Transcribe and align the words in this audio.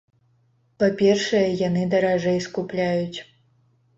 Па-першае, 0.83 1.43
яны 1.67 1.83
даражэй 1.93 2.39
скупляюць. 2.47 3.19